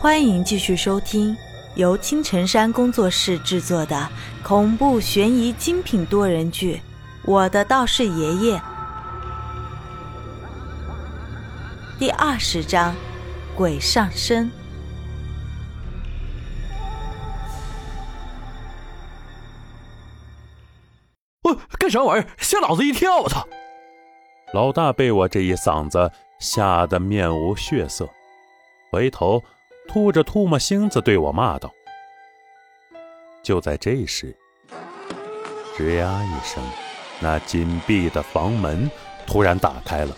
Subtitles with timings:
[0.00, 1.36] 欢迎继续收听
[1.74, 4.08] 由青城山工作室制作的
[4.42, 6.76] 恐怖悬疑精品多人剧
[7.26, 8.56] 《我的道士爷爷》
[11.98, 12.96] 第二十章：
[13.54, 14.50] 鬼上身。
[21.42, 22.26] 我干啥玩意儿？
[22.38, 23.18] 吓老子一跳！
[23.18, 23.46] 我操！
[24.54, 28.08] 老大被我这一嗓子吓得面无血色，
[28.90, 29.44] 回头。
[29.88, 31.72] 吐着唾沫星子对我骂道
[33.42, 34.36] ：“就在这时，
[35.76, 36.62] 吱呀一声，
[37.18, 38.88] 那紧闭的房门
[39.26, 40.16] 突然打开了，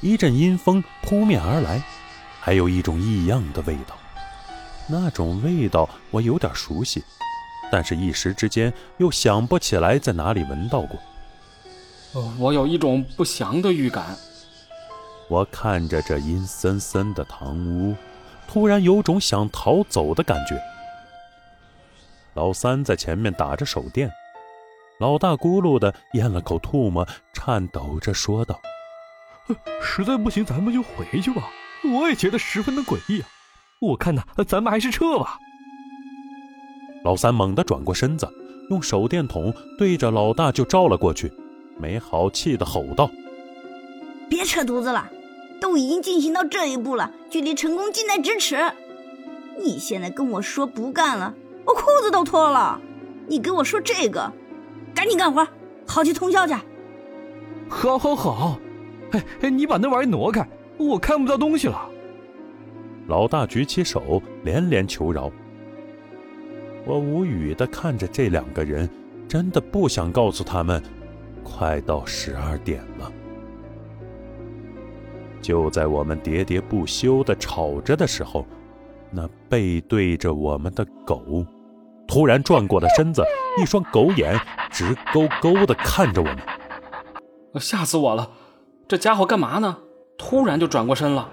[0.00, 1.80] 一阵阴风扑面而来，
[2.40, 3.96] 还有一种异样的味道。
[4.88, 7.04] 那种味道我有点熟悉，
[7.70, 10.98] 但是一时之间又想不起来在哪里闻到过。
[12.40, 14.16] 我有一种不祥的预感。
[15.28, 17.94] 我看着这阴森森的堂屋。”
[18.52, 20.60] 突然有种想逃走的感觉。
[22.34, 24.10] 老三在前面打着手电，
[24.98, 28.60] 老大咕噜的咽了口唾沫，颤抖着说道
[29.80, 31.48] ：“实在不行，咱们就回去吧。
[31.94, 33.28] 我也觉得十分的诡异啊。
[33.80, 35.38] 我看呐，咱们还是撤吧。”
[37.04, 38.28] 老三猛地转过身子，
[38.70, 41.32] 用手电筒对着老大就照了过去，
[41.78, 43.08] 没好气的吼道
[44.28, 45.08] ：“别扯犊子了！”
[45.60, 48.56] 都已经进行到这一步了，距离成功近在咫尺。
[49.58, 51.34] 你现在跟我说不干了，
[51.66, 52.80] 我裤子都脱了。
[53.26, 54.32] 你给我说这个，
[54.94, 55.46] 赶紧干活，
[55.86, 56.54] 好去通宵去。
[57.68, 58.58] 好，好，好。
[59.12, 61.88] 哎哎，你把那玩意挪开，我看不到东西了。
[63.06, 65.30] 老大举起手，连连求饶。
[66.86, 68.88] 我无语的看着这两个人，
[69.28, 70.82] 真的不想告诉他们，
[71.44, 73.12] 快到十二点了。
[75.40, 78.46] 就在我们喋喋不休地吵着的时候，
[79.10, 81.44] 那背对着我们的狗
[82.06, 83.22] 突然转过了身子，
[83.60, 84.38] 一双狗眼
[84.70, 86.38] 直勾勾地看着我们。
[87.60, 88.30] 吓死我了！
[88.86, 89.78] 这家伙干嘛呢？
[90.18, 91.28] 突然就转过身了。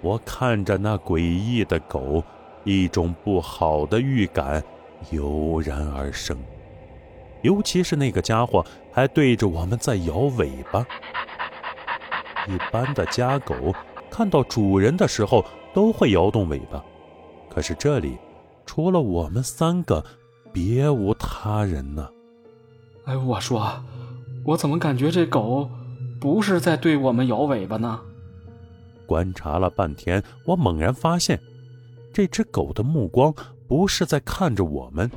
[0.00, 2.22] 我看着那诡异的狗，
[2.64, 4.62] 一种不好的预感
[5.10, 6.38] 油然而生。
[7.42, 10.86] 尤其是那个家伙还对着我们在摇尾巴。
[12.50, 13.54] 一般的家狗
[14.10, 16.84] 看到主人的时候都会摇动尾巴，
[17.48, 18.18] 可是这里
[18.66, 20.04] 除了我们三个，
[20.52, 22.08] 别无他人呢。
[23.04, 23.82] 哎，我说，
[24.44, 25.70] 我怎么感觉这狗
[26.20, 28.00] 不是在对我们摇尾巴呢？
[29.06, 31.40] 观察了半天，我猛然发现，
[32.12, 33.32] 这只狗的目光
[33.68, 35.10] 不是在看着我们，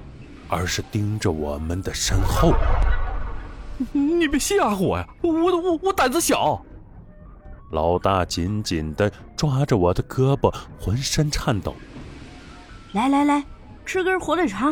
[0.47, 2.53] 而是盯着我们的身后。
[3.91, 5.07] 你别吓唬我呀！
[5.22, 6.63] 我我我胆子小。
[7.73, 11.73] 老大紧紧的抓着我的胳膊，浑身颤抖。
[12.91, 13.44] 来来来，
[13.84, 14.72] 吃根火腿肠。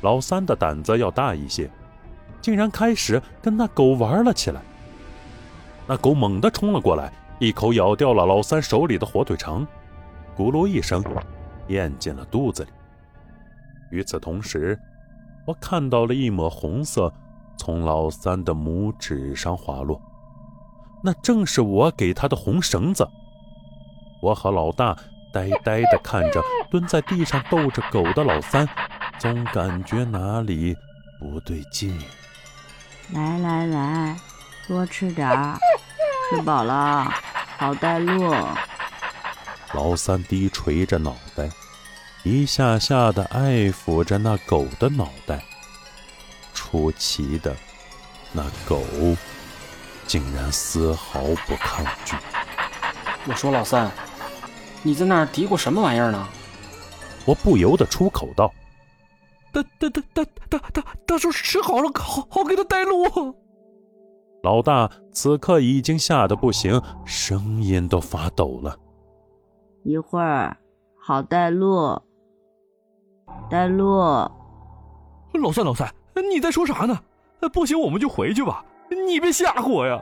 [0.00, 1.68] 老三的胆子要大一些，
[2.40, 4.62] 竟然开始跟那狗玩了起来。
[5.84, 9.66] 那狗猛地冲了过来，一口咬掉了老三手里的火腿肠，
[10.36, 11.02] 咕噜一声，
[11.66, 12.70] 咽进了肚子里。
[13.90, 14.78] 与此同时，
[15.44, 17.12] 我看到了一抹红色
[17.58, 20.00] 从老三的拇指上滑落。
[21.02, 23.08] 那正是我给他的红绳子。
[24.20, 24.96] 我和老大
[25.32, 26.40] 呆呆地看着
[26.70, 28.68] 蹲在地上逗着狗的老三，
[29.18, 30.76] 总感觉哪里
[31.18, 31.98] 不对劲。
[33.12, 34.16] 来来来，
[34.68, 35.58] 多吃点儿，
[36.30, 37.12] 吃饱了
[37.56, 38.32] 好带路。
[39.74, 41.50] 老三低垂着脑袋，
[42.22, 45.42] 一下下的爱抚着那狗的脑袋。
[46.54, 47.56] 出奇的，
[48.32, 48.80] 那狗。
[50.12, 52.14] 竟然丝毫不抗拒。
[53.26, 53.90] 我说老三，
[54.82, 56.28] 你在那儿嘀咕什么玩意儿呢？
[57.24, 58.52] 我不由得出口道
[59.54, 63.34] ：“大大大大大大大叔吃好了，好好给他带路。”
[64.44, 68.76] 老大此刻已经吓得不行，声音都发抖了。
[69.82, 70.54] 一会儿
[71.00, 71.98] 好带路，
[73.48, 73.98] 带路。
[75.40, 75.90] 老三老三，
[76.30, 77.00] 你在说啥呢？
[77.50, 78.62] 不行，我们就回去吧。
[78.94, 80.00] 你别吓唬我呀！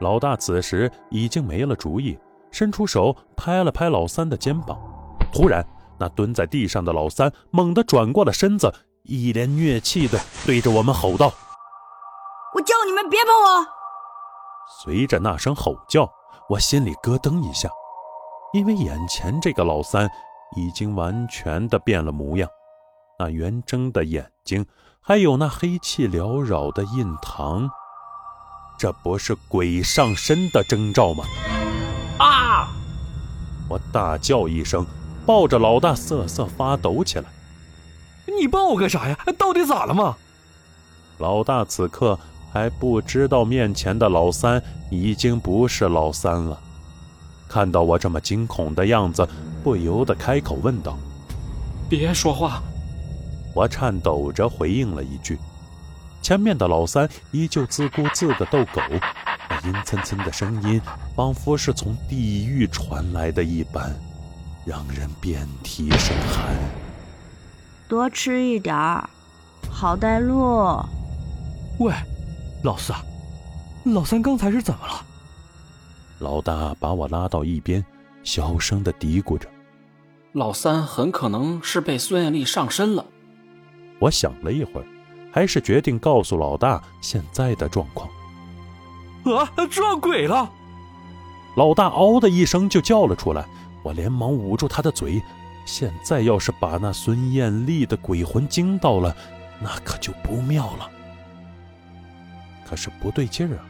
[0.00, 2.18] 老大此时已经没了主意，
[2.50, 4.76] 伸出手拍了拍老三的肩膀。
[5.32, 5.64] 突然，
[5.98, 8.72] 那蹲在地上的老三猛地转过了身子，
[9.04, 11.32] 一脸虐气的对着我们吼道
[12.54, 13.66] ：“我叫你们别碰我！”
[14.82, 16.10] 随着那声吼叫，
[16.48, 17.68] 我心里咯噔一下，
[18.52, 20.10] 因为眼前这个老三
[20.56, 22.48] 已经完全的变了模样，
[23.22, 24.66] 那圆睁的眼睛。
[25.00, 27.70] 还有那黑气缭绕的印堂，
[28.76, 31.24] 这不是鬼上身的征兆吗？
[32.18, 32.68] 啊！
[33.68, 34.84] 我大叫一声，
[35.24, 37.24] 抱着老大瑟瑟发抖起来。
[38.38, 39.16] 你抱我干啥呀？
[39.38, 40.16] 到底咋了嘛？
[41.18, 42.18] 老大此刻
[42.52, 44.60] 还不知道面前的老三
[44.90, 46.58] 已经不是老三了，
[47.48, 49.28] 看到我这么惊恐的样子，
[49.62, 50.96] 不由得开口问道
[51.90, 52.62] ：“别说话。”
[53.54, 55.38] 我颤抖着回应了一句。
[56.20, 58.80] 前面的老三依旧自顾自地逗狗，
[59.50, 60.80] 那阴森森的声音
[61.16, 63.92] 仿佛是从地狱传来的一般，
[64.64, 66.56] 让人遍体生寒。
[67.88, 69.10] 多吃一点儿，
[69.68, 70.80] 好带路。
[71.78, 71.92] 喂，
[72.62, 72.92] 老四，
[73.84, 75.04] 老三刚才是怎么了？
[76.20, 77.84] 老大把我拉到一边，
[78.22, 79.48] 小声地嘀咕着
[80.32, 83.04] ：“老三很可能是被孙艳丽上身了。”
[84.02, 84.86] 我想了一会儿。
[85.34, 88.06] 还是决定告诉老大现在的状况。
[89.24, 90.52] 啊，撞鬼了！
[91.56, 93.46] 老大嗷的一声就叫了出来，
[93.82, 95.22] 我连忙捂住他的嘴。
[95.64, 99.16] 现在要是把那孙艳丽的鬼魂惊到了，
[99.58, 100.90] 那可就不妙了。
[102.68, 103.64] 可是不对劲儿啊！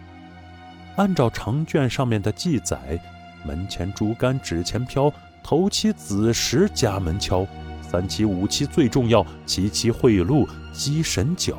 [0.96, 3.00] 按照长卷上面的记载，
[3.44, 5.12] 门前竹竿纸钱飘，
[5.44, 7.46] 头七子时家门敲。
[7.92, 11.58] 三七五七最重要，七七贿赂鸡神脚，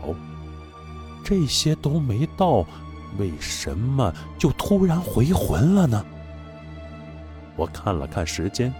[1.23, 2.65] 这些都没到，
[3.19, 6.03] 为什么就突然回魂了呢？
[7.55, 8.73] 我看了看时间，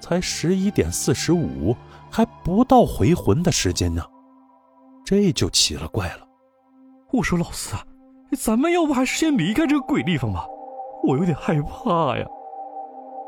[0.00, 1.76] 才十一点四十五，
[2.10, 4.02] 还不到回魂的时间呢，
[5.04, 6.26] 这就奇了怪了。
[7.12, 7.84] 我说老四啊，
[8.38, 10.46] 咱们要不还是先离开这个鬼地方吧，
[11.04, 12.26] 我有点害怕呀。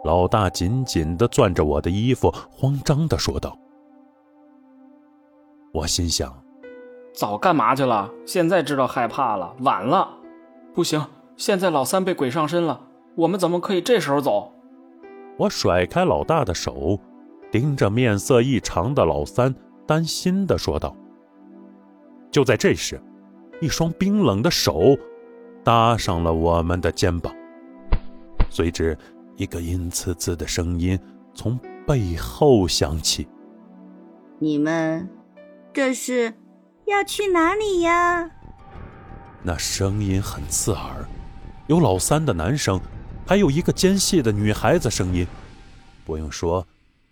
[0.04, 3.58] 老大紧紧地攥着我的衣服，慌张地说道
[5.74, 6.32] ：“我心想，
[7.12, 8.10] 早干嘛去了？
[8.24, 10.08] 现在知道害怕了，晚了。
[10.72, 11.04] 不行，
[11.36, 12.80] 现在老三被鬼上身了，
[13.16, 14.52] 我们怎么可以这时候走？”
[15.36, 16.98] 我甩开老大的手，
[17.50, 19.54] 盯着面色异常的老三，
[19.86, 20.94] 担心地说道。
[22.30, 23.00] 就在这时，
[23.60, 24.96] 一双冰冷的手
[25.64, 27.34] 搭上了我们的肩膀，
[28.48, 28.96] 随之。
[29.38, 30.99] 一个阴恻恻的声音
[31.32, 33.26] 从背后响起
[34.40, 35.08] ：“你们
[35.73, 36.35] 这是
[36.87, 38.29] 要去哪里呀？”
[39.44, 41.08] 那声音很刺耳，
[41.69, 42.81] 有老三的男声，
[43.25, 45.25] 还有一个尖细的女孩子声音。
[46.05, 46.67] 不用说，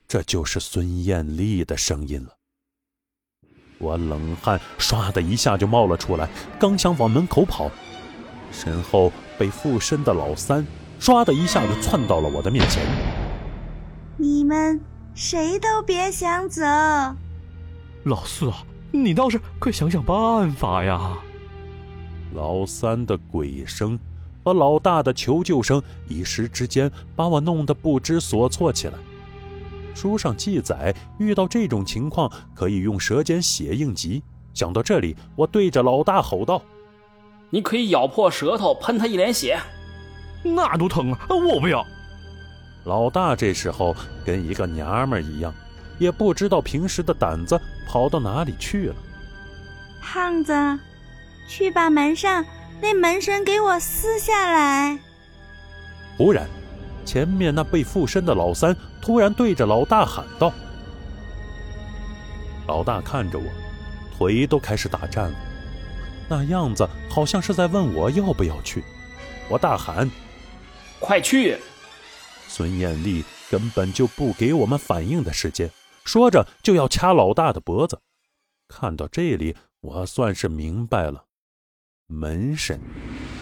[0.08, 2.32] 这就是孙艳丽的声音了。
[3.78, 6.28] 我冷汗唰的一下就冒了出来，
[6.58, 7.70] 刚想往门口跑，
[8.50, 10.66] 身后被附身的老三。
[11.00, 12.82] 唰的一下子窜到了我的面前。
[14.16, 14.80] 你们
[15.14, 16.62] 谁都别想走。
[18.04, 21.18] 老四啊，你倒是快想想办法呀！
[22.34, 23.98] 老三的鬼声
[24.44, 28.94] 和老大的求救声一时之间把我弄得不知所措起来。
[29.94, 34.22] 书上记载，遇到这种情况可以用舌尖血应急。
[34.54, 36.62] 想到这里，我对着老大吼道
[37.50, 39.58] ：“你可以咬破舌头，喷他一脸血。”
[40.54, 41.18] 那多疼啊！
[41.28, 41.86] 我不要。
[42.84, 43.94] 老大这时候
[44.24, 45.52] 跟一个娘们一样，
[45.98, 48.94] 也不知道平时的胆子跑到哪里去了。
[50.00, 50.52] 胖子，
[51.48, 52.44] 去把门上
[52.80, 54.96] 那门神给我撕下来。
[56.16, 56.46] 忽然，
[57.04, 60.52] 前面那被附身的老三突然对着老大喊道
[62.68, 63.44] ：“老大看着我，
[64.16, 65.36] 腿都开始打颤了，
[66.28, 68.84] 那样子好像是在问我要不要去。”
[69.50, 70.08] 我大喊。
[70.98, 71.56] 快去！
[72.48, 75.70] 孙艳丽根本就不给我们反应的时间，
[76.04, 78.00] 说着就要掐老大的脖子。
[78.68, 81.24] 看到这里，我算是明白了，
[82.06, 82.80] 门神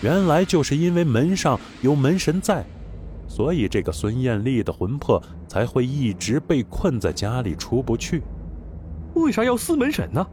[0.02, 2.64] 原来就是因为门上有门神在，
[3.28, 8.22] 所以这个孙艳丽的魂魄才会一直被困在家里出不去。
[9.14, 10.26] 为啥要撕门神呢？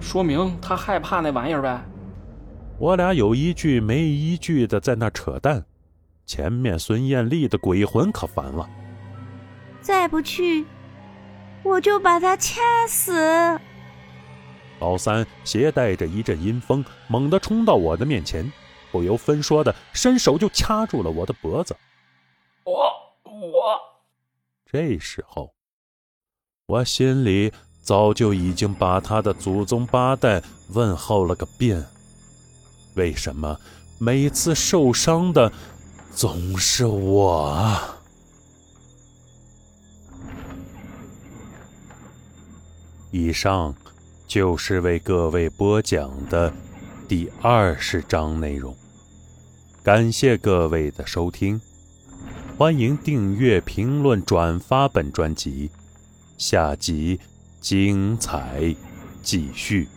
[0.00, 1.82] 说明他害怕那玩意儿呗。
[2.78, 5.64] 我俩有一句没一句的在那扯淡。
[6.26, 8.68] 前面孙艳丽的鬼魂可烦了，
[9.82, 10.64] 再不去，
[11.62, 13.60] 我就把他掐死。
[14.80, 18.50] 老三携带着一阵阴风，猛地冲到我的面前，
[18.90, 21.76] 不由分说的伸手就掐住了我的脖子。
[22.64, 22.72] 我
[23.24, 23.78] 我，
[24.64, 25.52] 这时候，
[26.66, 27.52] 我心里
[27.82, 31.84] 早就已经把他的祖宗八代问候了个遍。
[32.96, 33.58] 为什么
[34.00, 35.52] 每次受伤的？
[36.14, 37.80] 总是我。
[43.10, 43.74] 以上
[44.26, 46.52] 就是为各位播讲的
[47.08, 48.76] 第二十章内容，
[49.82, 51.60] 感谢各位的收听，
[52.56, 55.70] 欢迎订阅、评论、转发本专辑，
[56.38, 57.18] 下集
[57.60, 58.74] 精彩
[59.22, 59.88] 继续。